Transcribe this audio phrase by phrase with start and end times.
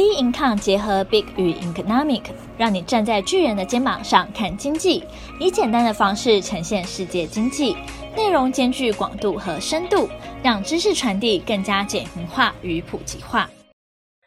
[0.00, 2.22] Bincom 结合 Big 与 Economic，
[2.56, 5.04] 让你站在巨人的肩膀上看经济，
[5.38, 7.76] 以简单的方式呈现世界经济，
[8.16, 10.08] 内容兼具广度和深度，
[10.42, 13.50] 让知识传递更加简明化与普及化。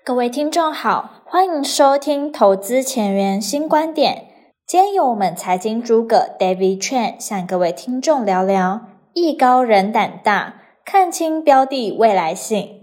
[0.05, 4.27] 各位听众好，欢迎收听投资前沿新观点。
[4.67, 8.81] 今天由我们财经诸葛 David Chen 向各位听众聊聊
[9.13, 12.82] 艺高人胆大，看清标的未来性。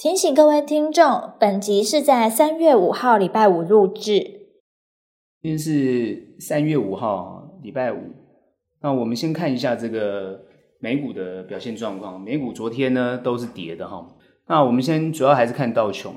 [0.00, 4.20] 提醒各位听众，本集是在三月五号礼拜五录制。
[5.42, 7.98] 今天是三月五号，礼拜五。
[8.80, 10.40] 那我们先看一下这个
[10.78, 12.20] 美股的表现状况。
[12.20, 14.08] 美股昨天呢都是跌的哈。
[14.46, 16.14] 那我们先主要还是看道琼。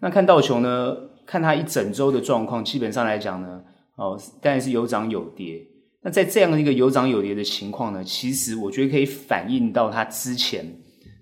[0.00, 3.62] 那看道琼呢，看它一整周的状况，基本上来讲呢，
[3.96, 5.60] 哦，当然是有涨有跌。
[6.00, 10.64] 那在这样的一个有涨有跌的情况呢，其实我觉得可以反映到它之前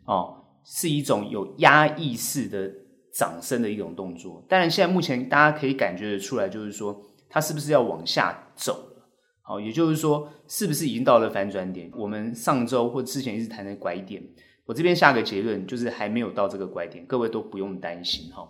[0.04, 0.34] 哦。
[0.68, 2.68] 是一种有压抑式的
[3.14, 9.08] 掌声的一种动作，当然现在目前大家可以感觉得出来，就是说它是不是要往下走了？
[9.42, 11.88] 好，也就是说是不是已经到了反转点？
[11.96, 14.20] 我们上周或之前一直谈的拐点，
[14.64, 18.42] 我这边下个结论就是还没有到这个拐点，各位都不用担心哈。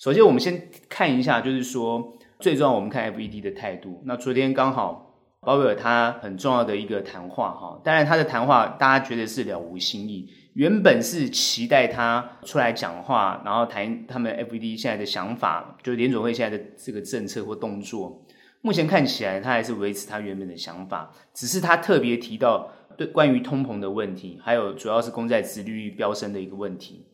[0.00, 4.02] 首先我们先看一下，就是说最重要我们看 FED 的态度。
[4.04, 10.28] 那昨天刚好鲍威尔他很重要的一个谈话哈，当然他的谈话大家觉得是了无新意。
[10.54, 18.24] 原本是期待他出来讲话，然后谈他们 FED 现在的想法，就联准会现在的这个政策或动作。
[18.62, 27.06] 目前看起来，他还是维持他原本的想法，只是他特别提到对关于通膨的问题，还有主要是公债殖利率飙升的一个问题。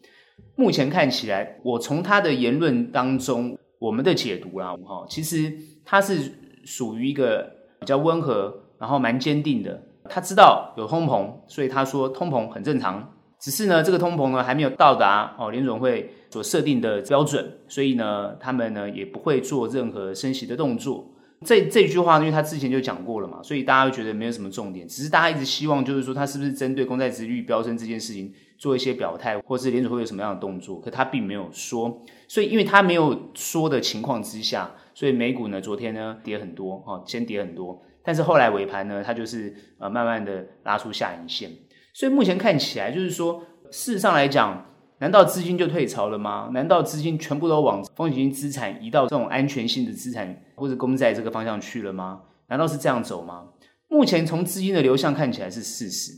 [0.56, 5.52] 目前看起来，我从他的言论当中，我们的解读啦，哈，其实
[5.84, 6.32] 他是
[6.64, 9.82] 属于一个比较温和，然后蛮坚定的。
[10.08, 13.12] 他知道有通膨，所以他说通膨很正常。
[13.46, 21.08] 只是呢，这个通膨呢还没有到达哦联总会所设定的标准，所以呢，他们呢也不会做任何升息的动作。
[21.44, 24.88] 这这句话，因为他之前就讲过了嘛，所以大家会觉得没有什么重点。
[24.88, 30.80] 只是大家一直希望，就是说他是不是针对公债殖利率飙升这件事情做一些表态，或是联总会有什么样的动作？
[30.80, 41.52] 可他并没有说，所以因为他没有说的情况之下，所以美股呢昨天呢跌很多哈，先跌很多，但是后来尾盘呢，它就是呃慢慢的拉出下影线。
[41.96, 44.66] 所以目前看起来，就是说，事实上来讲，
[44.98, 46.50] 难道资金就退潮了吗？
[46.52, 52.20] 难道资金全部都往风险性资产移到这种安全性的资产或者公债这个方向去了吗？
[52.48, 53.46] 难道是这样走吗？
[53.88, 56.12] 目前从资金的流向看起来是事实，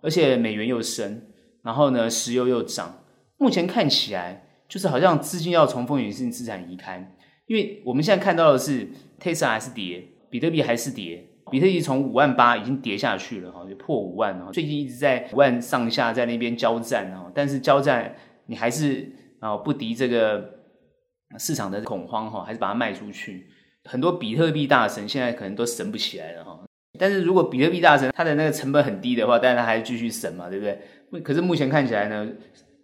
[0.00, 1.20] 而且美元又升，
[1.62, 3.04] 然后呢，石油又涨，
[3.36, 7.14] 目前看起来就是好像资金要从风险性资产移开，
[7.44, 8.88] 因为我们现在看到的是
[9.20, 11.26] Tesla 还是跌，比特币还是跌。
[11.50, 14.50] 比特币从五万八已经跌下去了哈，就破五万了。
[14.52, 18.14] 最近一直在五万上下在那边交战哈，但是交战
[18.46, 20.60] 你还是啊不敌这个
[21.38, 23.48] 市场的恐慌哈，还是把它卖出去。
[23.84, 26.58] 很多比特币大神现在可能都神不起来了哈。
[26.98, 31.20] 但是如果比特币大神他的那个成本很低的话，但是他还是继续神嘛，对不对？
[31.22, 32.28] 可是目前看起来呢，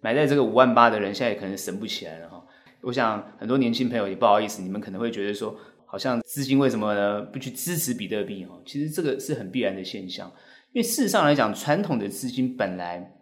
[0.01, 2.43] 买在这个五万八的人现在可能神不起来了哈。
[2.83, 5.57] 我想很多年轻朋友也不好意思，你们可能会觉得说。
[5.89, 8.45] 好像资金为什么呢不去支持比特币？
[8.45, 10.31] 哈，其实这个是很必然的现象。
[10.73, 13.17] 因为事实上来讲，传统的资金本来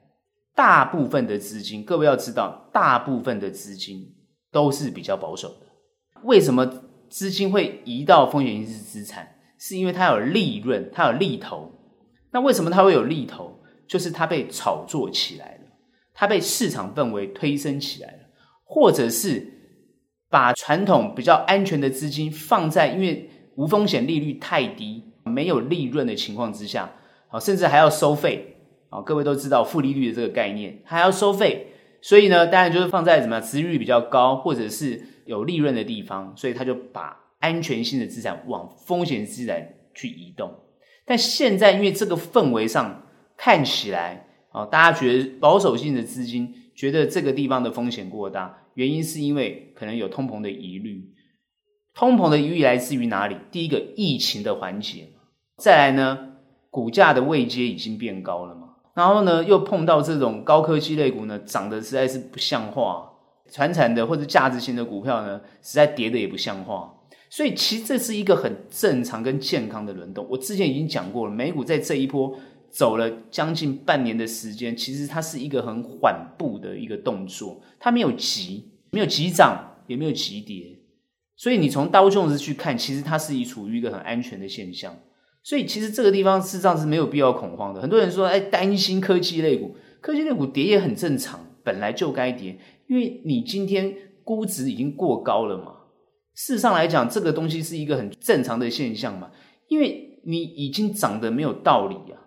[0.55, 4.13] 大部分的资金，各位要知道，大部分的资金
[4.51, 5.67] 都是比较保守的。
[6.23, 6.67] 为什么
[7.09, 9.29] 资金会移到风险性资产？
[9.59, 11.71] 是因为它有利润，它有利头。
[12.33, 13.61] 那为什么它会有利头？
[13.87, 15.71] 就是它被炒作起来了，
[16.13, 18.19] 它被市场氛围推升起来了，
[18.65, 19.53] 或者是。
[20.35, 26.91] 把传统比较安全的资金放在，因为无风险利率太低，没有利润的情况之下，
[27.29, 28.57] 啊，甚至还要收费
[28.91, 29.01] 啊！
[29.01, 31.69] 各位都知道负利率的这个概念，还要收费，
[32.03, 40.53] 所以呢，当然就是放在怎么样，利率比较高或者是有利润的地方，所以他就把安全性的资产往风险资产去移动。
[41.05, 43.07] 但现在因为这个氛围上
[43.37, 48.63] 看起来啊，大家觉得保守性的资金觉得这个地方的风险过大。
[48.75, 51.13] 原因是因为可能有通膨的疑虑，
[51.95, 53.37] 通膨的疑虑来自于哪里？
[53.51, 55.09] 第一个，疫情的缓解，
[55.57, 56.33] 再来呢，
[56.71, 63.11] 股价的位阶已经变高了嘛，然后呢，又碰到这种高科技类股呢，涨得实在是不像话，
[63.51, 66.93] 传产的或者价值型的股票呢，实在跌得也不像话，
[67.31, 70.27] 所以其实这是一个很正常跟健康的轮动。
[70.29, 72.37] 我之前已经讲过了，美股在这一波。
[72.77, 80.77] 走了将近半年的时间，其实它是一个很缓步的一个动作，它没有急，没有急涨，也没有急跌，
[81.37, 84.93] 所以你从刀琼斯去看，其实它是以处于一个很安全的现象，
[85.45, 87.81] 所以其实这个地方事实上是没有必要恐慌的。
[87.81, 93.95] 很多人说，哎，担心科技类股，科技类股跌也很正常，本来就该跌，因为你今天
[94.25, 95.77] 估值已经过高了嘛。
[96.35, 99.31] 事实上来讲，这个东西是一个很正常的现象嘛，
[99.69, 102.24] 因为你已经涨得没有道理啊。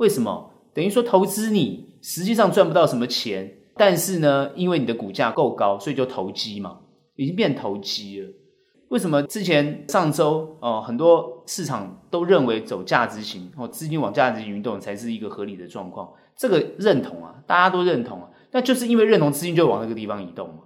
[0.00, 0.50] 为什么？
[0.72, 6.78] 等于说投资你实际上赚不到什么钱，但是呢，因为你的股价够高，所以就投机嘛，
[7.16, 8.28] 已经变投机了。
[8.88, 16.10] 为什么之前上周哦，很多市场都认为走价值型哦，资金往价值型运动才是一个合理的状况？
[16.34, 20.62] 这个认同啊，大家都认同啊，那就是因为认同资金就往那个地方移动嘛。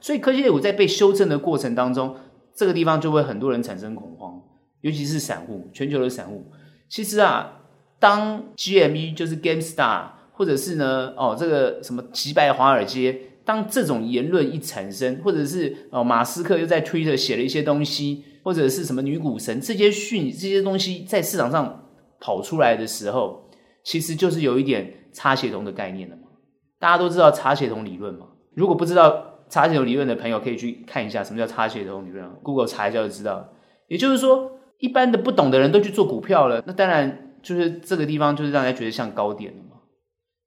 [0.00, 2.14] 所以科技类股在被修正的过程当中，
[2.54, 4.40] 这个地方就会很多人产生恐慌，
[4.82, 6.46] 尤其是散户，全球的散户。
[6.88, 7.57] 其实啊，
[7.98, 21.88] 当 GME 就是 GameStar，或者是呢，哦，这个什么击败华尔街，当这种言论一产生，或者是哦，马斯克又在 Twitter 写了一些东西，或者是什么女股神这些讯这些东西在市场上
[22.20, 23.50] 跑出来的时候，
[23.82, 26.22] 其实就是有一点擦协同的概念了嘛。
[26.78, 29.24] 大家都知道擦协同理论嘛，如果不知道。
[29.50, 33.48] 擦协同理论的朋友可以去看一下什么叫擦协同理论，Google 查一下就知道。
[33.86, 39.80] 也就是说，一般的不懂的人都去做股票了，那当然就是这个地方就是让人觉得像高点了嘛。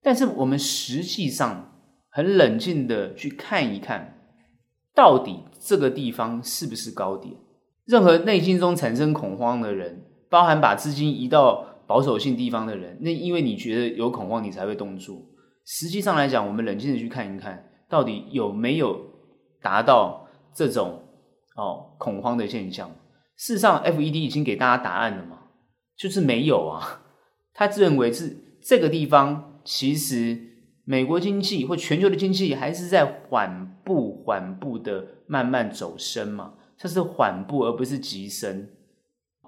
[0.01, 1.73] 但是我们实际上
[2.09, 4.17] 很冷静的去看一看，
[4.93, 7.35] 到底这个地方是不是高点？
[7.85, 15.21] 任何内心中产生恐慌的人，包含把资金移到保守性地方的人，那因为你觉得有恐慌，你才会动作。
[15.65, 17.67] 实际上来讲，我们冷静的去看一看。
[17.89, 18.97] 到底有没有
[19.61, 21.03] 达到这种
[21.57, 22.89] 哦恐慌的现象？
[23.35, 25.39] 事实上，FED 已经给大家答案了嘛，
[26.01, 27.03] 就是没有啊。
[27.53, 30.38] 他自认为是这个地方，其实
[30.83, 38.69] 美国经济或全球的经济还是在缓步、缓步的慢慢走升嘛，它是缓步而不是急升。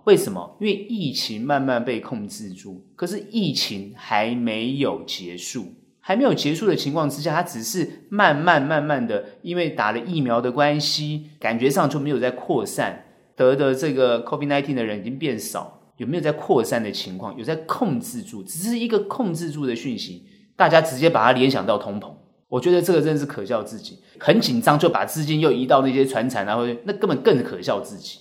[0.04, 0.58] 为什么？
[0.60, 5.66] 因为疫情慢慢被控制住，可是疫情还没有结束。
[6.06, 13.06] 还没有结束的情况之下，它只是慢慢慢慢的，因为打了疫苗的关系，感觉上就没有在扩散，
[13.38, 17.38] 得的这个 COVID-19 的人已经变少，有没有在扩散的情况？
[17.38, 20.26] 有在控制住，只是一个控制住的讯息，
[20.56, 22.12] 大家直接把它联想到通膨，
[22.48, 28.20] 我觉得这个真是可笑自己，很紧张就把资金又移到那些传产，然后那根本更可笑自己，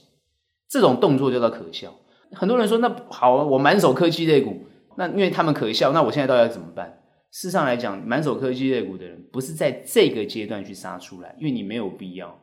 [0.69, 1.95] 这种动作叫做可笑。
[2.33, 4.65] 很多人说那好啊，我满手科技类股，
[4.97, 6.99] 那因为他们可笑，那我现在到底要怎么办？
[7.31, 12.39] 事实上来讲，满手科技类股的人，不是在这个阶段去杀出来，因为你没有必要。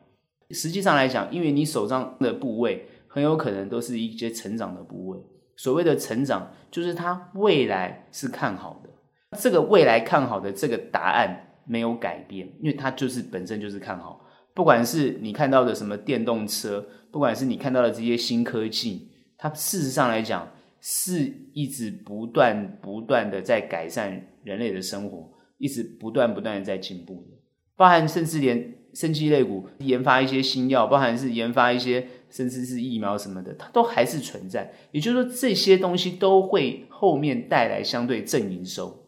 [0.50, 5.18] 实际上来讲，因为你手上的部位很有可能都是一些成长的部位。
[5.56, 8.90] 所谓的成长，就是它未来是看好的。
[9.36, 14.24] 这个未来看好的这个答案没有改变，因为它就是本身就是看好。
[14.54, 20.48] 不管是你看到的什么电动车，不管是你看到的这些新科技，它事实上来讲。
[20.82, 27.36] 是一直不断不断的在改善人类的生活，一直不断不断的在进步的，
[27.76, 34.72] 包含甚至连生技类股研发一些新药，包含是研发一些甚至是疫苗什么的，它都还是存在。
[34.92, 39.04] 也就是说，这些东西都会后面带来相对正营收，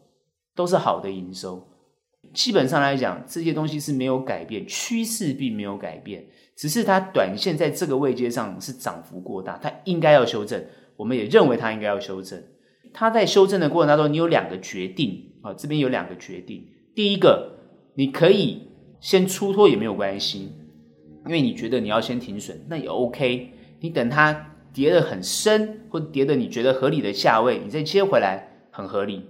[0.55, 1.67] 都是好的营收。
[2.33, 6.25] 基本上来讲，这些东西是没有改变，趋势并没有改变，
[6.55, 10.63] 只是它短线在这个位阶上是涨幅过大，它应该要修正。
[10.95, 12.41] 我们也认为它应该要修正。
[12.93, 16.65] 它在修正的过程当中，你有两个决定啊，这边有两个决定。
[16.95, 17.57] 第一个，
[17.95, 18.67] 你可以
[18.99, 20.51] 先出脱也没有关系，
[21.25, 23.51] 因为你觉得你要先停损，那也 OK。
[23.79, 29.25] 你等它跌得很深，或者跌得你觉得合理的价位，你再接回来，很合理。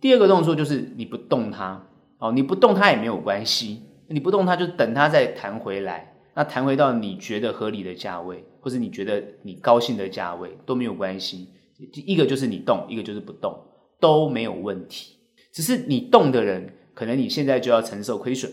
[0.00, 1.88] 第二个动作就是你不动它，
[2.18, 8.44] 哦，你不动它也没有关系，你不动它就等它再弹回来，那弹回到你觉得合理的价位。
[8.64, 11.48] 或者你觉得你高兴的价位都没有关系，
[12.06, 13.52] 一个就是你动，一个就是不动，
[13.98, 15.16] 都没有问题。
[15.52, 18.48] 只是你动的人，可能你现在就要承受亏损；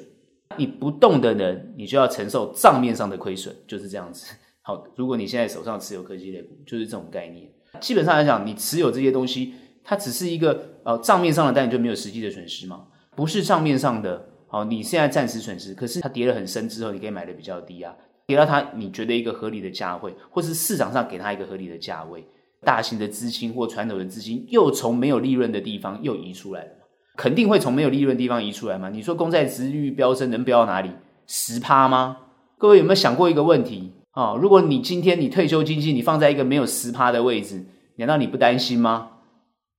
[0.57, 4.25] 你不动的人，你就要承受账面上的亏损，就是这样子。
[4.61, 7.49] 好，如果你现在手上持有科技类股，就是这种概念。
[7.79, 9.53] 基本上来讲，你持有这些东西，
[9.83, 12.87] 它只是一个呃账面上的，但你就没有实际的损失嘛？
[13.15, 17.95] 不是账面上的，好，你现在暂时损失，可是它跌得很深之后，你可以买的比较低啊。
[18.27, 22.23] 给到他，你觉得一个合理的价位，或是市场上给他一个合理的价位，
[22.61, 26.71] 大型的资金或传统的资金又从没有利润的地方又移出来了，
[27.19, 28.87] 肯定会从没有利润的地方移出来嘛？
[28.87, 30.89] 你说公债殖利率飙升能飙到哪里？
[31.27, 32.15] 十趴吗？
[32.57, 34.37] 各位有没有想过一个问题啊？
[34.41, 37.65] 如果你今天你退休基金你放在一个没有十趴的位置，
[37.97, 39.09] 难道你不担心吗？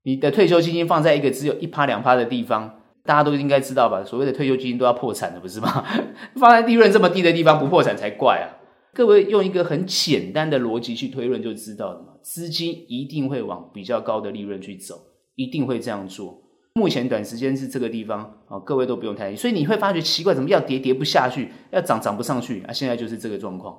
[0.02, 2.74] 你的退休基金放在一个只有一趴两趴的地方？
[3.06, 4.04] 大家都应该知道吧？
[4.04, 5.82] 所谓的退休基金都要破产了，不是吗？
[6.36, 8.60] 放在利润这么低的地方不破产才怪啊！
[8.92, 12.08] 各位用一个很简单的逻辑去推论就知道了嘛。
[12.22, 14.94] 资金一定会往比较高的利润去走，
[15.36, 16.42] 一定会这样做。
[16.74, 19.34] 目前短时间是这个地方啊，各位都不用太。
[19.34, 22.72] 所以你会发觉奇怪，怎么要跌跌不下去，要涨涨不上去啊？
[22.72, 23.76] 现在就是这个状况。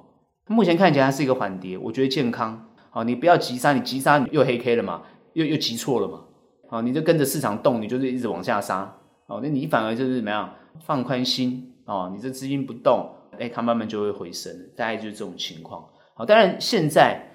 [0.48, 2.68] 目前看起来它是一个缓跌，我觉得健康。
[2.90, 6.22] 好，你不要急杀，你急杀又黑 K 了嘛，又又急错了嘛。
[6.70, 8.98] 好，你就跟着市场动，你就是一直往下杀。
[9.28, 10.54] 哦，那你反而就是怎么样？
[10.86, 14.54] 放宽心哦，你这资金不动，哎，它慢慢就会回升。
[14.76, 15.86] 大概就是这种情况。
[16.14, 17.30] 好，当然现在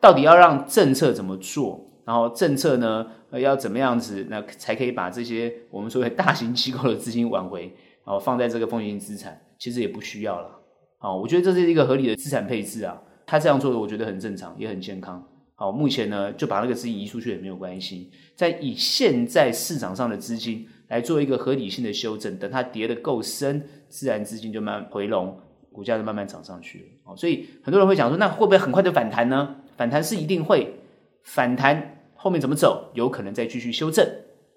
[0.00, 1.88] 到底要让政策怎么做？
[2.04, 3.06] 然后政策呢，
[3.38, 7.62] 要怎么样子，那才可以把这些我们所谓大型机构的资金挽回，
[8.04, 10.60] 然后放在这个风险资产，其实也不需要了。
[10.98, 13.00] 好，我觉得这是一个合理的资产配置啊。
[13.26, 15.24] 他这样做的，我觉得很正常，也很健康。
[15.54, 18.10] 好，目前呢，就把那个资金移出去也没有关系。
[18.34, 25.38] 在以现在市场上的资金来做一个合理性的修正，等它跌得够深，自然资金就慢回笼，
[25.70, 26.84] 股价就慢慢涨上去了。
[27.04, 29.56] 好，所以很多人会讲说，那会不会很快就反弹呢？
[29.76, 30.74] 反弹是一定会
[31.22, 34.06] 反弹，后面怎么走，有可能再继续修正。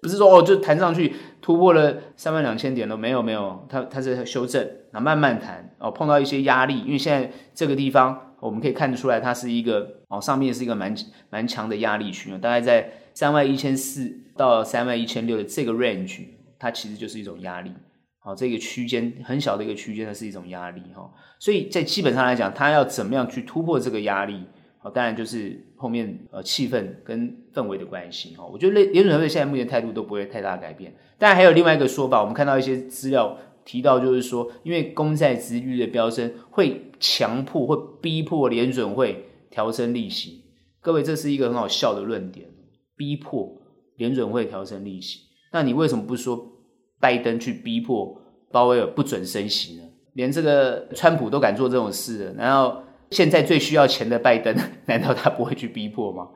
[0.02, 10.94] 不是说哦，就弹上去突破了三万两千点了，没有没有，它它是修正，那慢慢弹哦，碰到一些压力，因为现在这个地方我们可以看得出来，它是一个哦，上面是一个蛮
[11.30, 16.20] 蛮强的压力区，大概在三万一千四到三万一千六的这个 range，
[16.58, 17.72] 它其实就是一种压力，
[18.18, 24.44] 好，这个区间很小的一个区间，它是一种压力哈，所以在基本上来讲，它要怎么样去突破这个压力？
[24.82, 28.46] 哦，当然就是后面呃气氛跟氛围的关系哈。
[28.50, 30.94] 我觉得联联准会现在目前态度都不会太大改变。
[31.18, 33.36] 当然还有另外一个说法，我们看到一些资料
[33.66, 40.46] 提到，就是说因为公债殖利率的飙升，会强迫会逼迫联准会调升利息。
[40.80, 42.48] 各位，这是一个很好笑的论点，
[42.96, 43.60] 逼迫
[43.98, 45.20] 联准会调升利息。
[45.52, 46.50] 那你为什么不说
[46.98, 48.18] 拜登去逼迫
[48.50, 49.82] 鲍威尔不准升息呢？
[50.14, 52.80] 连这个川普都敢做这种事了，然后。
[53.14, 54.52] 现在最需要钱的拜登，
[54.86, 56.28] 难道他不会去逼迫吗？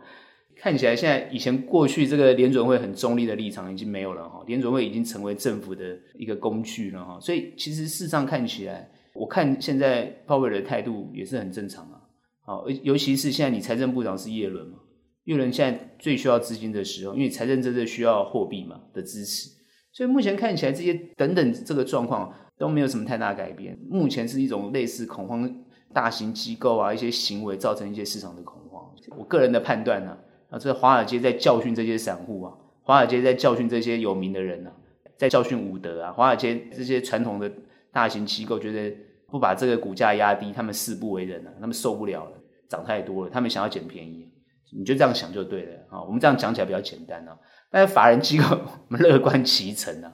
[0.60, 12.00] 看起来现在以前过去这个联准会很中立的立场已经没有了哈，联准会已经成为政府的一个工具了哈，所以其实事实上看起来，我看现在鲍威尔的态度也是很正常啊。
[12.44, 14.78] 好，尤其是现在你财政部长是叶伦嘛，
[15.24, 19.48] 叶伦现在最需要资金的时候，因为财政真的需要货币嘛的支持，
[19.92, 25.64] 所以目前看起来这些等等这个状况都没有什么太大改变，目前是一种类似恐慌。
[25.92, 28.84] 大型机构啊，一些行为造成一些市场的恐慌。
[29.16, 30.16] 我个人的判断呢，
[30.50, 32.52] 啊，这华尔街在教训这些散户啊，
[32.82, 34.76] 华尔街在教训这些有名的人呢、啊，
[35.16, 37.50] 在教训伍德啊，华尔街这些传统的
[37.90, 38.94] 大型机构觉得
[39.30, 42.32] 不把这个股价压低，他们誓不为人了、啊，他们受不了了，
[42.68, 44.30] 涨太多了，他们想要捡便宜，
[44.76, 46.02] 你就这样想就对了啊。
[46.02, 47.36] 我们这样讲起来比较简单啊，
[47.70, 48.44] 但是法人机构
[48.88, 50.12] 我们乐观其成啊，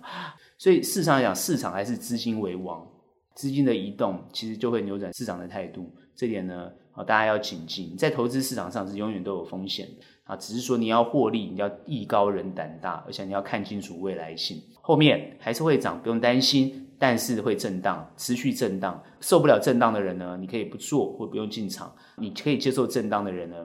[0.56, 2.86] 所以市场来讲，市场还是资金为王。
[3.34, 7.94] 资金的移动其实就会扭转市场的态度，这点呢，啊，大家要谨记。
[7.98, 9.88] 在投资市场上是永远都有风险
[10.24, 14.62] 啊，只是说你要获利，你要艺高人胆大，而且你要看清楚未来性。
[14.80, 19.02] 后面还是会涨，不用担心，但是会震荡，持续震荡。
[19.20, 21.88] 受不了震荡的人呢，你可以不做或不用进场；
[22.18, 23.56] 你可以接受震荡的人呢，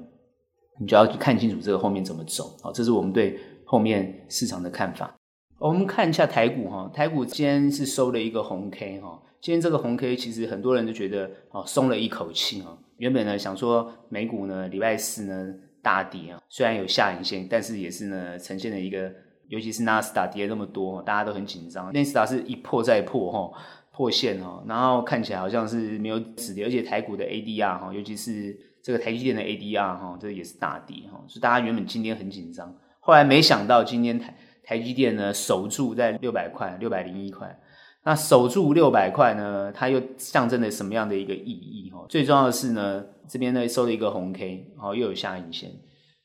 [0.79, 2.57] 你就要去看清楚这个后面怎么走。
[2.63, 5.13] 好，这是我们对后面市场的看法。
[5.59, 9.21] 我们看一下台股哈，台股今天是收了一个红 K 哈。
[9.41, 12.77] 今天这个红 K，其实很多人都觉得哦，松了一口气啊。
[12.97, 19.09] 原本呢想说美股呢礼拜四呢大跌啊，虽然有下影线，但是也是呢呈现了一个，
[19.47, 21.89] 尤其是纳斯达跌那么多，大家都很紧张。
[21.93, 23.57] 纳斯达是一破再破哈，
[23.93, 28.53] 破线哈，然后看起来好像是没有止跌，而且台股的 ADR 哈，尤其是
[28.83, 37.57] 这个台积电的 ADR 哈，这也是大跌哈，所以大家原本今天很紧张，后来没想到今天台台积电呢守住在六百块，六百零一块。
[38.03, 39.71] 那守住六百块呢？
[39.73, 41.91] 它又象征了什么样的一个意义？
[41.91, 45.69] 哈，最重要的是呢，这边呢收了一个红 K，然后，又有下影线，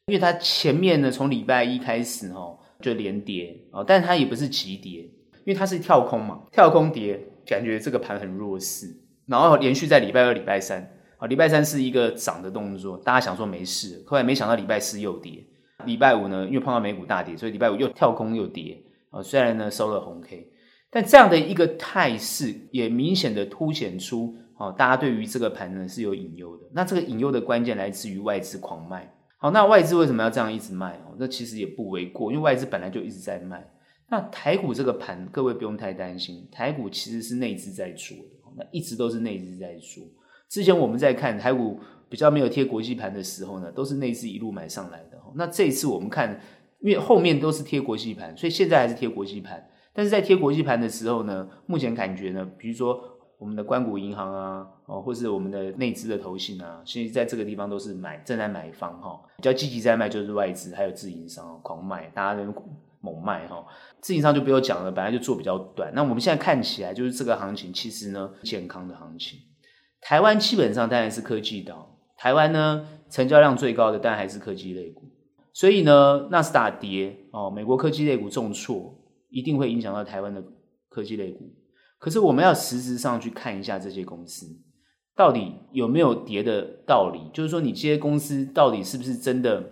[0.06, 8.86] 因为它前面呢从礼拜一开始哈就连跌，哦，但它也不是急跌，因为它是跳空嘛，跳空跌，感觉这个盘很弱势，
[9.26, 10.88] 然后连续在礼拜二、礼拜三，
[11.18, 15.44] 啊，礼拜三是一个涨的动作，大家想说没事，后来没想到礼拜四又跌，
[15.84, 20.52] 礼拜五呢因为碰到美股大跌，所以礼拜五又跳空又跌，啊，虽然呢收了红 K。
[20.90, 26.62] 但这样的一个态势也明显的凸显出，哦，大家对于这个盘呢是有隐忧的。
[26.72, 29.12] 那这个隐忧的关键来自于外资狂卖。
[29.38, 30.92] 好，那外资为什么要这样一直卖？
[31.06, 33.68] 哦，那其实也不为过，因为外资本来就一直在卖。
[34.08, 38.24] 那台股这个盘，各位不用太担心，台股其实是内资在做的，
[38.56, 40.04] 那一直都是内资在做。
[40.48, 45.18] 之前我们在看台股比较没有贴国际盘的时候呢，都是内资一路买上来的。
[45.34, 46.40] 那这一次我们看，
[46.80, 49.68] 因为后面都是贴国际盘，所以现在还是贴国际盘。
[49.94, 53.00] 但是在贴国际盘的时候呢，目前感觉呢，比如说
[53.38, 62.52] 我们的官股银行啊，哦，或是我们的内资的投信啊，现在在这个地方都是买正在买方哈，比较积极在卖就是外资，还有自营商狂卖，大家都
[63.00, 63.64] 猛卖哈。
[64.00, 65.92] 自营商就不用讲了，本来就做比较短。
[65.94, 69.38] 那我们现在看起来就是这个行情，其实呢健康的行情。
[70.00, 75.02] 台湾基本上当然是科技岛，台湾呢成交量最高的当然还是科技类股。
[75.52, 78.92] 所以呢，纳斯达跌哦，美国科技类股重挫，
[79.34, 80.42] 一定会影响到台湾的
[80.88, 81.52] 科技类股。
[81.98, 84.46] 可是我们要实质上去看一下这些公司
[85.16, 89.70] 到底有没有跌的道理，就是说你这些公司到底是不是真的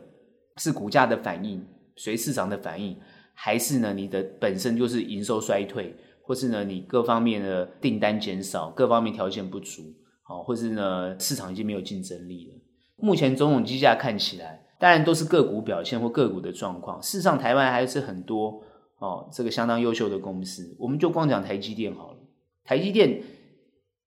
[0.56, 1.64] 是股价的反应，
[1.96, 2.96] 随市场的反应。
[3.34, 9.82] 还是呢，你的本身就是营收衰退，或是呢，你各方面的订单减少，各方面条件不足，
[10.28, 12.54] 哦，或是呢，市场已经没有竞争力了。
[12.96, 17.02] 目前种种迹象看起来，当然都是个股表现或个股的状况。
[17.02, 18.62] 事实上，台湾还是很多
[19.02, 20.76] 哦，这个相当优秀的公司。
[20.78, 22.18] 我们就光讲台积电好了，
[22.64, 23.20] 台积电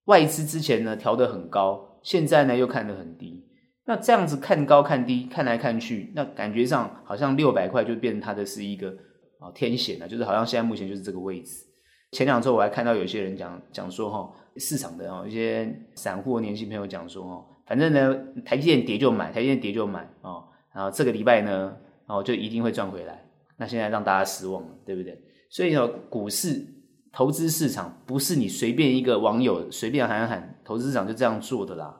[0.05, 3.45] 外资之前呢调得很高，现在呢又看得很低。
[3.85, 8.95] 那这样子看高看低，看来看去，那感觉上好像六百块就变成它的是一个。
[9.37, 11.65] 啊，天险了，就是好像现在目前就是这个位置。
[12.13, 21.75] 前两周我还看到有些人讲讲说哈，市场的哦一些散户年轻朋友讲说哦，反正呢台积电跌就买，台积电跌就买哦，然后这个礼拜呢，
[22.07, 23.24] 哦就一定会赚回来。
[23.57, 25.19] 那现在让大家失望了，对不对？
[25.49, 26.65] 所以呢，股市
[27.11, 31.99] 投资市场不是你随便一个网友随便喊喊，投资市场就这样做的啦，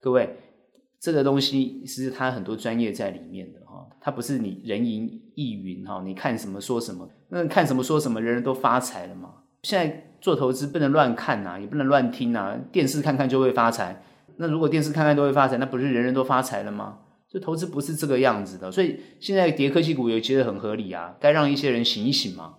[0.00, 0.36] 各位。
[0.98, 9.34] 这个东西其实它很多专业在里面的哈，它不是你人云亦云哈，你看什么说什么，那看什么说什么，人人都发财了嘛。
[9.62, 14.02] 现在做投资不能乱看呐，也不能乱听呐，电视看看就会发财。
[14.38, 16.98] 那如果电视看看都会发财，那不是人人都发财了吗？
[17.30, 22.54] 就投资不是这个样子的，所以现在跌科技股也觉得很合理啊，该让一些人醒一醒嘛，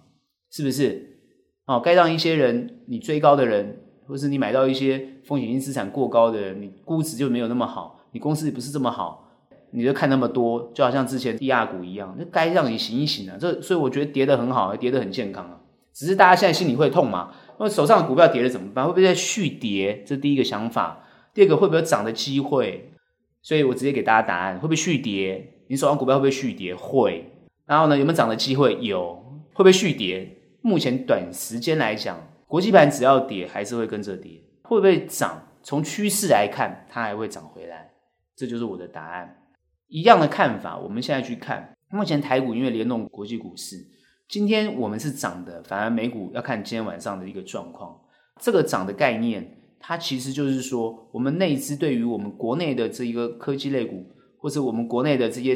[0.51, 1.19] 是不是？
[1.65, 7.99] 哦，该让一些人你追高的人，或是你买到一些风险性资产过高的人，你估值就没有那么好。
[8.11, 9.29] 你公司也不是这么好，
[9.71, 13.37] 你就看那么多，就好像之前低亚股一样，那该让你醒一醒啊！
[13.39, 15.59] 这所以我觉得跌得很好，跌得很健康啊。
[15.93, 17.33] 只是大家现在心里会痛嘛？
[17.59, 18.85] 那手上的股票跌了怎么办？
[18.85, 20.03] 会不会再续跌？
[20.05, 21.03] 这第一个想法。
[21.33, 22.93] 第二个会不会有涨的机会？
[23.47, 25.53] 所以我直接给大家答案：会不会续跌？
[25.69, 26.75] 你手上股票会不会续跌？
[26.75, 27.31] 会。
[27.65, 28.77] 然后呢，有没有涨的机会？
[28.81, 29.15] 有。
[29.53, 30.29] 会不会续跌？
[30.59, 34.43] 目前短时间来讲，国际盘只要跌，还是会跟着跌。
[34.63, 35.47] 会不会涨？
[35.63, 37.89] 从趋势来看，它还会涨回来。
[38.35, 39.37] 这就是我的答案，
[39.87, 40.77] 一样的看法。
[40.77, 43.77] 我们现在去看，目前台股因为联动国际股市，
[44.27, 47.97] 今天我们是涨的，反而美股要看今天晚上的一个状况。
[48.41, 54.05] 这个涨的概念，它其实就是说，我们内资对于我们国内的这一个科技类股，
[54.37, 55.55] 或者我们国内的这些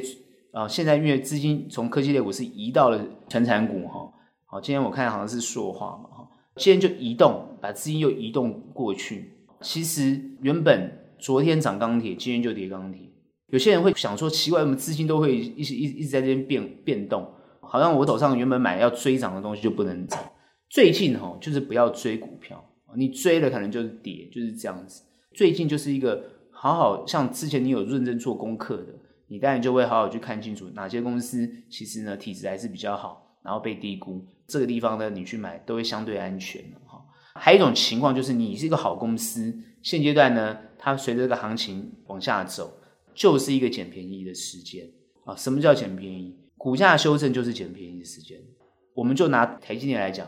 [0.52, 4.12] 啊、呃，现在因为资金从科技类股是移到了成产股哈。
[4.46, 9.34] 好，今天我看好像是塑化嘛哈，今天就移动，把资金又移动过去。
[9.62, 10.98] 其实原本。
[11.22, 13.00] 昨天涨钢铁，今天就跌钢铁。
[13.50, 20.20] 有些人会想说，奇怪，我们资金都会一直一一直在这边变变动，好像我手上原本买要追涨的东西就不能涨。
[20.68, 22.60] 最近哈，就是不要追股票，
[22.96, 25.04] 你追了可能就是跌，就是这样子。
[25.34, 28.94] 最近就是一个好好像之前你有认真做功课的，
[29.28, 37.04] 你当然就会好好去看清楚哪些公司其实呢体质还是比较好，然后被低估，这个地方呢你去买都会相对安全哈。
[37.36, 40.58] 还有一种情况就是你是一个好公司，现阶段呢。
[40.84, 42.74] 它随着这个行情往下走，
[43.14, 44.84] 就是一个捡便宜的时间
[45.26, 45.36] 啊！
[45.36, 46.36] 什么叫捡便宜？
[46.58, 48.40] 股价修正就是捡便宜的时间。
[48.96, 50.28] 我们就拿台积电来讲，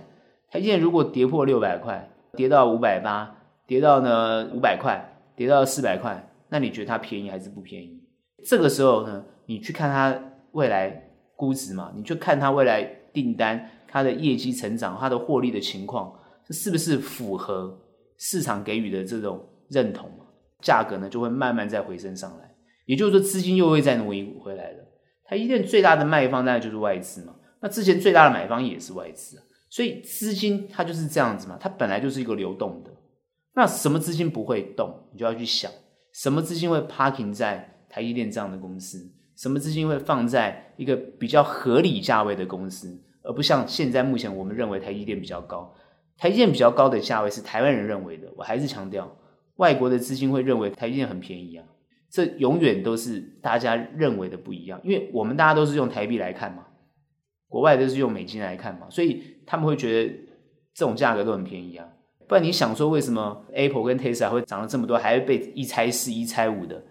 [0.51, 3.35] 台积电如果跌破六百块，跌到五百八，
[3.67, 5.03] 跌到呢五百块，
[5.35, 8.03] 跌到四百块，那你觉得它便宜还是不便宜？
[8.45, 10.19] 这个时候呢，你去看它
[10.51, 16.13] 未来估值嘛，你去看它未来订单、它的业绩成长、它的获利的情况，
[16.45, 17.79] 这是不是符合
[18.17, 20.09] 市场给予的这种认同？
[20.61, 22.49] 价格呢就会慢慢再回升上来，
[22.85, 24.77] 也就是说资金又会再挪移回来了。
[25.25, 32.91] 台积电最大的卖方当然就是外资嘛，那之前最大的买方也是外资啊，所以资金它就是这样子嘛，它本来就是一个流动的。
[33.55, 35.71] 那什么资金不会动，你就要去想，
[36.13, 45.73] 什么资金会 parking 在台积电这样的公司，什么资金会放在一个比较合理价位的公司，而不像现在目前我们认为台积电比较高，
[46.19, 49.11] 台积电比较高的价位是台湾人认为的，我还是强调。
[49.55, 51.65] 外国的资金会认为台积电很便宜啊，
[52.11, 56.67] 这永远都是大家认为的不一样，因为我们大家都是用台币来看嘛，
[57.47, 60.13] 国外都是用美金来看嘛，所以他们会觉得
[60.73, 61.87] 这种价格都很便宜啊。
[62.27, 66.83] 不然你想说为什么 Apple 跟 Tesla 会涨了这么多，还会被一拆四、一拆五的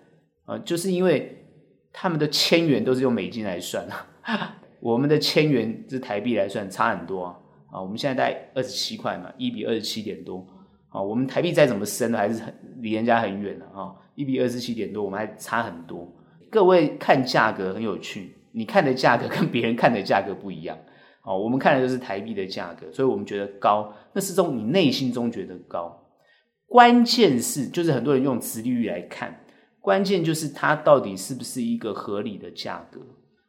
[0.44, 0.58] 啊？
[0.58, 1.44] 就是因为
[1.92, 3.86] 他们的千元都是用美金来算
[4.22, 7.38] 啊， 我们的千元是台币来算差很多啊。
[7.70, 10.46] 啊，我们现在大概二十七块嘛，一比二十七点多。
[10.90, 13.94] 啊，我们台币再怎么升，还是很离人家很远的啊！
[14.14, 16.06] 一比二十七点多，我们还差很多。
[16.50, 20.76] 各位看价格很有趣，你看的价格跟别人看的价格不一样
[21.24, 25.98] 哦，我们看的就是台币的价格，所以我们觉得高，那是从你内心中觉得高。
[26.66, 29.44] 关键是，就是很多人用直利率来看，
[29.80, 33.00] 关键就是它到底是不是一个合理的价格，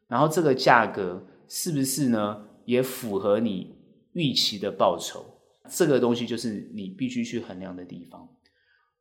[0.07, 3.75] 然后这个价格是不是呢，也符合你
[4.13, 5.25] 预期的报酬，
[5.69, 8.27] 这个东西就是你必须去衡量的地方。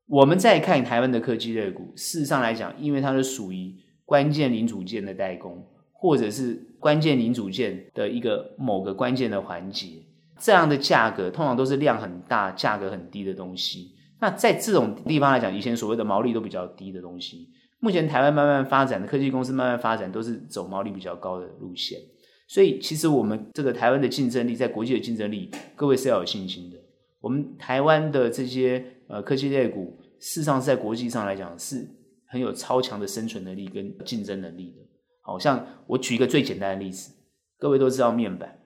[0.07, 5.67] 我们再看台湾的科技类股，事实上来讲，因为它是属于关键零组件的代工。
[5.95, 10.03] 或者是关键零组件的一个某个关键的环节，
[10.37, 13.93] 这样的价格通常都是量很大、价格很低的东西。
[14.21, 22.01] 那在这种地方来讲，以前所谓的毛利都比较低的东西，目前台湾慢慢发展的科技公司慢慢发展，都是走毛利比较高的路线。
[22.49, 26.77] 所以，其实我们这个台湾的竞争力，在国际的竞争力，各位是要有信心的。
[27.21, 31.89] 我们台湾的这些呃科技类股，事实上是在国际上来讲，是
[32.27, 34.83] 很有超强的生存能力跟竞争能力的。
[35.25, 37.15] 好像我举一个最简单的例子，
[37.57, 38.59] 各位都知道面板，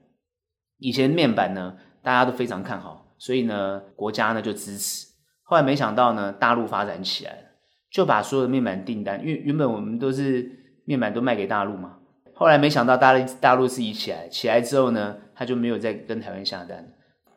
[0.79, 5.07] 以前面板呢大家都非常看好，所以呢国家呢就支持。
[5.43, 7.43] 后来没想到呢大陆发展起来了，
[7.91, 10.51] 就把所有的面板订单，因为原本我们都是
[10.87, 11.99] 面板都卖给大陆嘛，
[12.35, 16.93] 后来没想到大陆大陆自己起来，起来之后呢他就没有再跟台湾下单，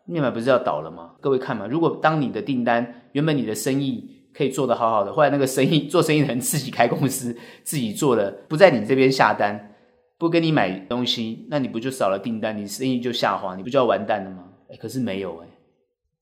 [0.05, 1.15] 面板不是要倒了吗？
[1.19, 4.17] 各位看嘛，如果当你的订单原本你的生意。
[4.33, 9.75] 可以做得好好的，后来那个生意 做生意的人自己开公司，自己做了，不在你这边下单，
[10.17, 14.45] 不跟你买东西，那你不就少了订单，你生意就下滑，你不就要完蛋了吗？
[14.69, 15.47] 哎，可是没有哎，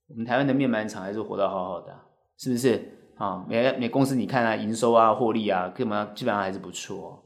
[0.09, 1.93] 我们台湾的面板厂还是活得好好的，
[2.37, 2.81] 是不是
[3.17, 3.45] 啊？
[3.49, 7.19] 每每公司你看啊，营收啊、获利啊，基本上基本上还是不错哦。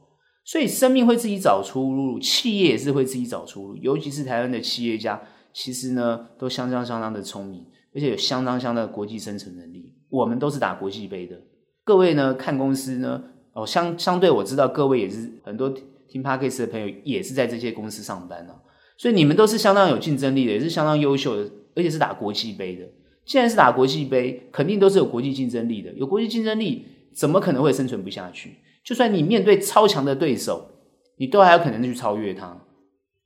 [0.44, 5.22] 所以生命会自己找出路，企业也是会自己找出路，尤其是台湾的企业家，
[5.54, 7.64] 其实呢都相当相当的聪明，
[7.94, 9.81] 而且有相当相当的国际生存能力。
[10.12, 11.36] 我们都是打国际杯的，
[11.84, 15.74] 各位呢看公司呢，哦相相对我知道各位也是很多
[16.08, 18.62] 听 Podcast 的朋友也是在这些公司上班啊，
[18.98, 22.86] 所以你们都是相当有竞争力的，也是相当优秀的，而且是打国际杯的。
[23.24, 25.94] 既然是打国际杯，肯定都是有国际竞争力的。
[25.94, 28.58] 有国际竞争力，怎么可能会生存不下去？
[28.84, 30.72] 就算你面对超强的对手，
[31.18, 32.60] 你都还有可能去超越他。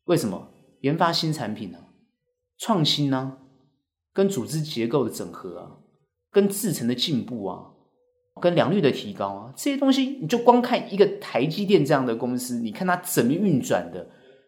[0.04, 0.50] 为什么？
[0.82, 1.80] 研发新产品啊，
[2.60, 3.38] 创新啊，
[4.14, 5.72] 跟组织结构的整合啊。
[6.36, 7.64] 跟制程的进步啊，
[8.42, 14.06] 跟良率的提高啊，这些东西你就光看一个台积电这样的公司，你看它怎么运转的，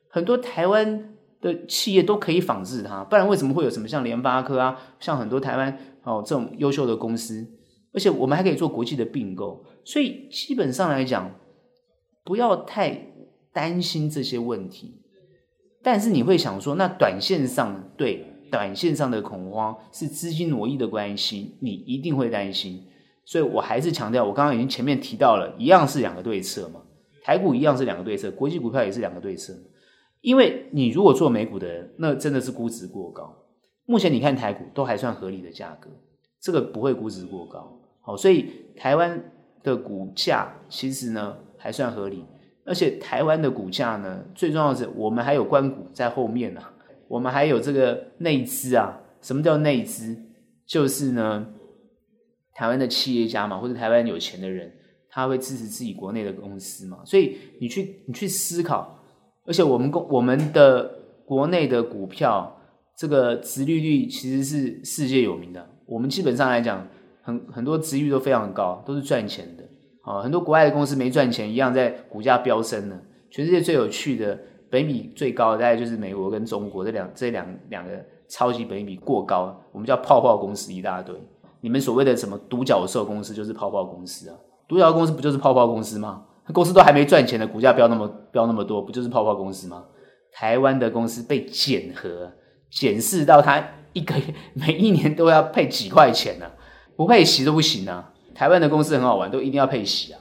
[0.10, 7.48] 很多台湾的企业都可以仿制它，不然为什么会有什么像联发科啊，像很多台湾哦这种优秀的公司，
[7.94, 11.34] 而且我们还可以做国际的并购，所以基本上来讲，
[12.26, 13.14] 不要太
[13.54, 15.00] 担心这些问题，
[15.82, 18.34] 但是你会想说，那短线上对。
[18.52, 22.84] 短线上的恐慌是资金挪移的关系，你一定会担心。
[23.26, 26.82] 所以我还是强调，我刚刚已经前面提到了，一样是两个对策嘛。
[27.24, 29.54] 台股一样是两个对策，国际股票也是两个对策。
[30.22, 33.36] 因为你如果做美股的人，那真的是估值过高。
[33.86, 35.90] 目前你看台股都还算合理的价格，
[36.42, 37.80] 这个不会估值过高。
[38.02, 39.22] 好，所以台湾
[39.62, 42.24] 的股价其实呢还算合理，
[42.66, 46.62] 而且台湾的股价呢，最重要的是我们还有关股在后面呢、
[47.08, 49.00] 我们还有这个内资啊？
[49.22, 50.16] 什么叫内资？
[50.66, 51.48] 就是呢，
[52.54, 54.72] 台湾的企业家嘛，或者台湾有钱的人，
[55.10, 57.00] 他会支持自己国内的公司嘛。
[57.06, 59.00] 所以你去你去思考，
[59.46, 60.90] 而且我们公我们的
[61.26, 62.56] 国内的股票，
[62.98, 65.68] 这个殖利率其实是世界有名的。
[65.86, 66.86] 我们基本上来讲，
[67.22, 69.64] 很很多殖率都非常高，都是赚钱的。
[70.04, 73.02] 啊，很多国外的公司没赚钱，一样在股价飙升呢。
[73.32, 74.38] 全世界最有趣的。
[74.70, 77.92] 本益比最高大概就是美国跟中国这两这两两个
[78.28, 81.16] 超级本益比过高，我们叫泡泡公司一大堆。
[81.62, 84.36] 你们所谓的什么独角兽公司就是泡泡公司啊？
[84.68, 86.24] 独角兽公司不就是泡泡公司吗？
[86.54, 89.84] 公司都还没赚钱的股价飙那么飙那么多，不就是泡泡公司吗？
[90.32, 92.32] 台湾的公司被减核
[92.70, 96.52] 减视到它一个月 每一年都要配几块钱呢、啊？
[96.96, 98.14] 不配息都不行啊！
[98.36, 100.20] 台湾的公司很好玩，都一定要配息啊！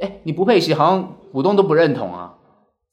[0.00, 2.31] 哎，你不配息，好像股东都不认同啊！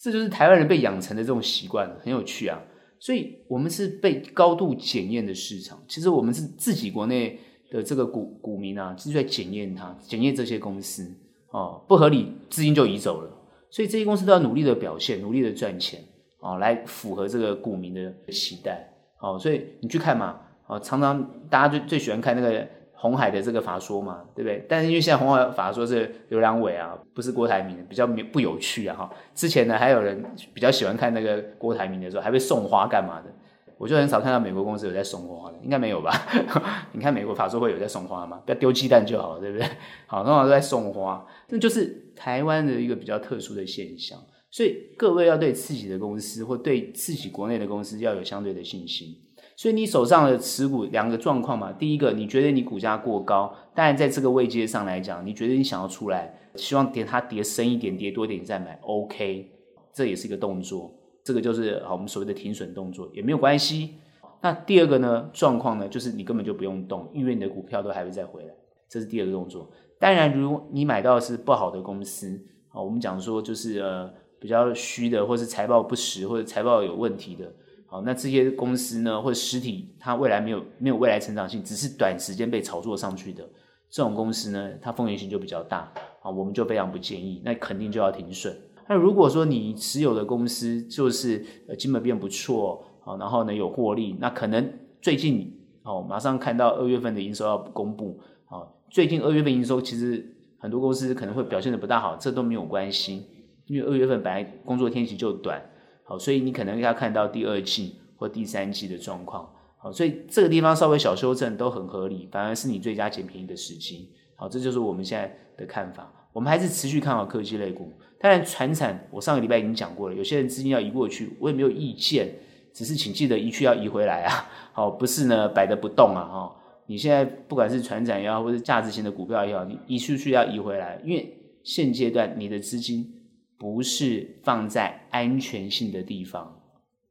[0.01, 2.57] 这就是台湾人被养成的这种习惯，很有趣啊！
[2.99, 5.77] 所以，我们是被高度检验的市场。
[5.87, 7.37] 其实，我们是自己国内
[7.69, 11.09] 的这个股股民啊，就是在检验它，检验这些公司
[11.51, 13.29] 哦，不合理，资金就移走了。
[13.69, 16.01] 所以，这些公司都要努力的表现，努力的赚钱
[16.39, 18.89] 哦，来符合这个股民的期待
[19.21, 19.37] 哦。
[19.37, 22.67] 所以，你去看嘛，哦，常常大家最最喜欢看那个。
[23.01, 24.65] 红海的这个法说嘛，对不对？
[24.67, 29.09] 但是因为现在红海法说是刘良伟啊，不是郭台铭，比较不有趣啊哈。
[29.33, 30.21] 之前呢，还有人
[30.53, 33.33] 比较喜欢看那个郭台铭的时候，还会送花干嘛的？
[33.77, 36.11] 我就很少看到美国公司有在送花的，应该没有吧？
[36.91, 38.41] 你看美国法说会有在送花吗？
[38.45, 39.65] 不要丢鸡蛋就好了，对不对？
[40.05, 44.19] 好，通常都在送花，那就是台湾的一个比较特殊的现象。
[44.51, 49.15] 所以各位要对自己的公司或对自己国内的公司要有相对的信心。
[49.59, 59.51] 所以你手上的持股两个状况嘛，第一个你觉得你股价过高，当然在这个位阶上来讲，你觉得你想要出来，希望跌它跌深一点，跌多一点再买，OK，
[59.91, 60.89] 这也是一个动作，
[61.25, 63.95] 这个就是好我们所谓的停损动作也没有关系。
[64.39, 68.53] 那第二个呢状况呢，就是你根本就不用动，因为你的股票都还会再回来，
[68.87, 69.69] 这是第二个动作。
[69.99, 77.53] 当然，如果你买到的是不好的公司，啊，我们讲说就是呃比较虚的，或是财报不实，或者财报有问题的，
[77.89, 83.43] 好，那这些公司呢，或者实体它未来没有没有未来成长性，只是短时间被炒作上去的
[83.89, 88.55] 这种公司呢，它风险性就比较大，啊，我们就非常不建议，那肯定就要停损。
[88.87, 94.71] 那如果说你持有的公司就是呃基本面不错，好，然后呢有获利，那可能
[95.01, 95.51] 最近
[95.83, 98.67] 哦马上看到二月份的营收要公布，啊。
[98.91, 103.23] 最近二月份营收其实很多公司可能会表现的不大好，这都没有关系，
[103.67, 105.61] 因为二月份本来工作天期就短，
[106.09, 122.27] 好，所以你可能要看到第二季或第三季的状况，好，所以这个地方稍微小修正都很合理，反而是你最佳捡便宜的时机，好，这就是我们现在的看法，我们还是持续看好科技类股，当然传产我上个礼拜已经讲过了，有些人资金要移过去，我也没有意见，
[122.73, 126.55] 只是请记得移去要移回来啊，好，不是呢摆着不动啊，哈。
[126.87, 133.18] 你现在不管是传产也好，或者价值型的股票也好，你移出去要移回来，因为现阶段你的资金
[133.59, 136.59] 不是放在安全性的地方，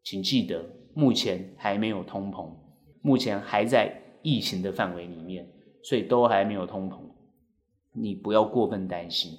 [0.02, 2.50] 请记得，目前还没有通膨，
[3.02, 5.46] 目前还在疫情的范围里面，
[5.84, 6.96] 所以都还没有通膨，
[7.92, 9.30] 你不要过分担心，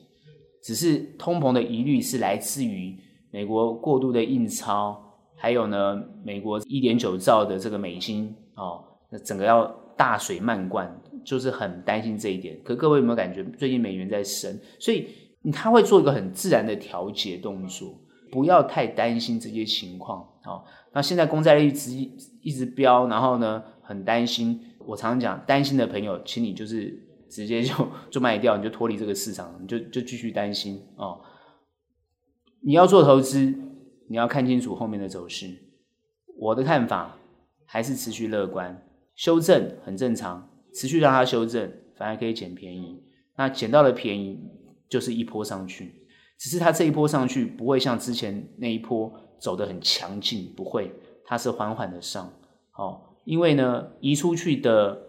[0.63, 2.95] 只是通膨的疑虑是来自于
[3.31, 4.97] 美国过度的印钞，
[5.35, 9.75] 还有呢，美国一点九兆的这个美金哦，那整个要。
[9.99, 10.89] 大水漫灌，
[11.25, 12.57] 就是很担心这一点。
[12.63, 15.09] 可各位有没有感觉，最近美元在升，所以
[15.51, 17.99] 他会做一个很自然的调节动作，
[18.31, 20.21] 不要太担心这些情况。
[20.43, 21.91] 啊，那现在公债率一直
[22.41, 24.59] 一直飙，然后呢，很担心。
[24.85, 26.97] 我常常讲，担心的朋友，请你就是
[27.29, 27.73] 直接就
[28.09, 31.21] 就卖掉，你就脱离这个市场，你就就继续担心哦。
[32.61, 33.53] 你要做投资，
[34.09, 35.47] 你要看清楚后面的走势。
[36.37, 37.17] 我的看法
[37.65, 38.85] 还是持续乐观。
[39.15, 43.03] 修正很正常，持续让它修正，反而可以捡便宜。
[43.35, 44.39] 那捡到了便宜，
[44.89, 45.93] 就是一波上去。
[46.37, 50.91] 只是它这一波上去不会像之前那一波走得很强劲，不会，
[51.23, 52.33] 它是缓缓的上。
[52.75, 55.01] 哦，因为呢，移出去的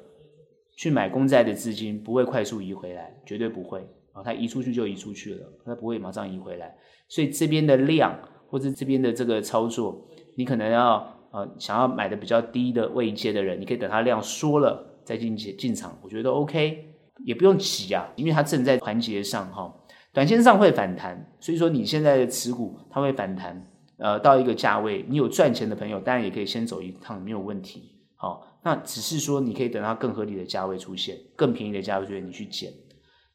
[0.76, 3.80] 去买公债的资金不会快速移回来，绝对不会。
[4.12, 6.76] 啊，它移出去就移出去了，它不会马上移回来。
[7.08, 8.16] 所以这边的量
[8.48, 11.16] 或者这边的这个操作，你可能要。
[11.32, 16.89] 呃，想要买的比较低的位阶的人，你可以等它量缩了再进进场，我觉得都 OK，
[17.24, 19.74] 也不用急啊，因为它正在环节上哈，
[20.12, 23.66] 短线上会反弹，所以说你现在的持股它会反弹，
[23.98, 27.92] 呃，到一个价位，你有赚钱的朋友当然也可以先走一趟，没有问题。
[28.16, 32.72] 好，那只是说你可以等它更合理的价位出现，更便宜的价位出现，你去捡。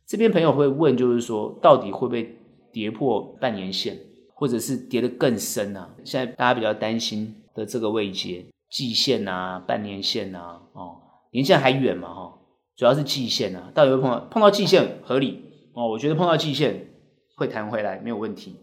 [0.05, 2.37] 这边朋友会问，就是说到底会不会
[2.71, 3.97] 跌破半年线，
[4.33, 5.89] 或者是跌得更深呢、啊？
[6.03, 7.41] 现在大家比较担心。
[7.55, 10.99] 的这个位阶，季线啊，半年线啊，哦，
[11.31, 12.34] 年线还远嘛，哈、哦，
[12.75, 16.87] 主要是季线啊，到底会碰到碰到季线合理哦，我觉得碰到季线
[17.35, 18.57] 会弹回来没有问题，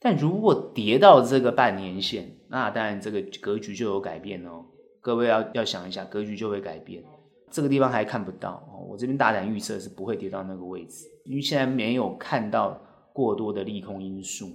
[0.00, 4.64] 但如果跌到这个半年线，那当然这个格局就有改变哦，
[5.00, 7.02] 各位要要想一下，格局就会改变，
[7.50, 12.80] 这个地方还看不到哦，我这边大胆预测是不会跌到那个位置，因为现在没有看到
[13.12, 14.46] 过多的利空因素，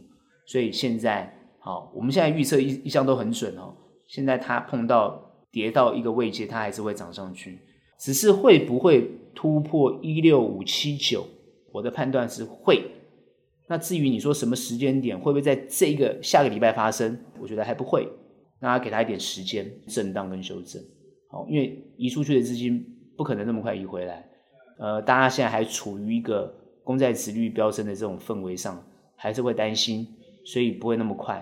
[0.46, 1.40] 所以现在。
[1.66, 3.74] 好，我们现在预测一一向都很准哦。
[4.06, 7.58] 现在它碰到跌到一个位阶，它还是会涨上去，
[8.04, 11.26] 只是会不会突破一六五七九？
[11.72, 12.84] 我的判断是会。
[13.70, 17.18] 那至于你说什么时间点，会不会在这个下个礼拜发生？
[17.40, 18.06] 我觉得还不会。
[18.60, 20.84] 那给他一点时间震荡跟修正。
[21.30, 22.86] 好，因为移出去的资金
[23.16, 24.28] 不可能那么快移回来。
[24.80, 28.86] 呃，大家现在还处于一个公债殖率飙升的这种氛围上，
[29.16, 30.06] 还是会担心，
[30.44, 31.42] 所以不会那么快。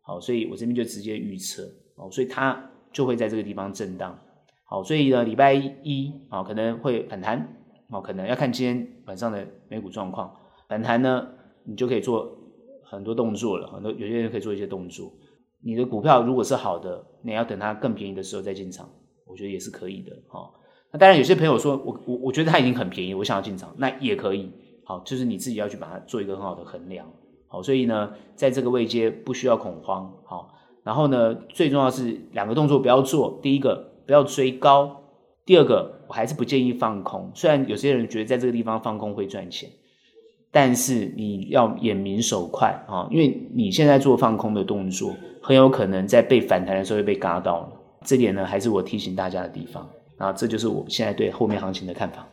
[0.00, 4.18] 好，所以我这边就直接预测，哦，所以它就会在这个地方震荡。
[4.70, 7.56] 好，所以呢，礼拜一啊可能会反弹，
[7.88, 10.30] 哦，可能要看今天晚上的美股状况。
[10.68, 11.26] 反弹呢，
[11.64, 12.30] 你就可以做
[12.84, 15.10] 很多动作了，很多有些人可以做一些动作。
[15.64, 18.86] 你的股票如果是好的，你要等它更便宜的时候再进场，
[19.26, 20.12] 我觉得也是可以的。
[20.28, 20.52] 好，
[20.92, 24.52] 那当然有些朋友说我我我觉得它已经很便宜，我想要进场，那也可以。
[24.84, 27.10] 好，就是你自己要去把它做一个很好的衡量。
[27.46, 30.12] 好，所以呢，在这个位阶不需要恐慌。
[30.26, 30.50] 好，
[30.82, 33.40] 然后呢，最重要是两个动作不要做。
[33.42, 35.02] 第一个，不要追高；
[35.44, 37.30] 第二个，我还是不建议放空。
[37.34, 39.68] 虽然有些人觉得在这个地方放空会赚钱，
[40.50, 47.68] 但是你要眼明手快啊，因为你现在做放空的动作，很有可能在被反弹的时候会被嘎到了。
[48.02, 49.86] 这点呢，还是我提醒大家的地方。
[50.16, 52.26] 啊，这就是我现在对后面行情的看法。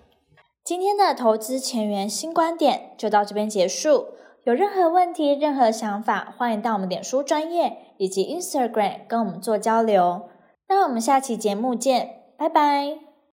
[0.64, 4.06] 今天的投资前沿新观点就到这边结束。
[4.46, 10.30] 有任何问题、任何想法，欢迎到我们脸书专业以及 Instagram 跟我们做交流。
[10.68, 13.05] 那我们下期节目见，拜拜。